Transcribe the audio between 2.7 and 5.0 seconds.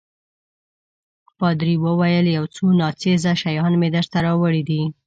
ناڅېزه شیان مې درته راوړي دي.